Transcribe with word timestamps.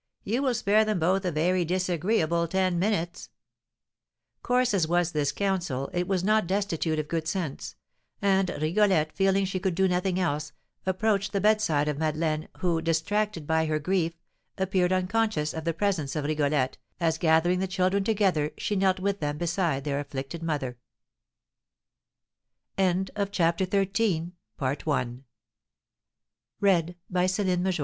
You 0.23 0.41
will 0.41 0.55
spare 0.55 0.83
them 0.83 0.97
both 0.97 1.25
a 1.25 1.31
very 1.31 1.63
disagreeable 1.63 2.47
ten 2.47 2.79
minutes!" 2.79 3.29
Coarse 4.41 4.73
as 4.73 4.87
was 4.87 5.11
this 5.11 5.31
counsel, 5.31 5.91
it 5.93 6.07
was 6.07 6.23
not 6.23 6.47
destitute 6.47 6.97
of 6.97 7.07
good 7.07 7.27
sense; 7.27 7.75
and 8.19 8.49
Rigolette, 8.49 9.11
feeling 9.15 9.45
she 9.45 9.59
could 9.59 9.75
do 9.75 9.87
nothing 9.87 10.19
else, 10.19 10.53
approached 10.87 11.33
the 11.33 11.39
bedside 11.39 11.87
of 11.87 11.99
Madeleine, 11.99 12.49
who, 12.61 12.81
distracted 12.81 13.45
by 13.45 13.67
her 13.67 13.77
grief, 13.77 14.13
appeared 14.57 14.91
unconscious 14.91 15.53
of 15.53 15.65
the 15.65 15.71
presence 15.73 16.15
of 16.15 16.25
Rigolette, 16.25 16.79
as, 16.99 17.19
gathering 17.19 17.59
the 17.59 17.67
children 17.67 18.03
together, 18.03 18.49
she 18.57 18.75
knelt 18.75 18.99
with 18.99 19.19
them 19.19 19.37
beside 19.37 19.83
their 19.83 19.99
afflicte 20.03 20.35